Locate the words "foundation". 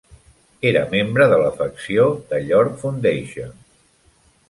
2.85-3.57